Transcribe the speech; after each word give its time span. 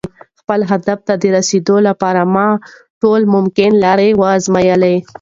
خپل 0.39 0.59
هدف 0.71 0.99
ته 1.07 1.13
د 1.21 1.23
رسېدو 1.37 1.75
لپاره 1.87 2.21
مې 2.33 2.47
ټولې 3.01 3.25
ممکنې 3.35 3.79
لارې 3.83 4.09
وازمویلې. 4.21 4.95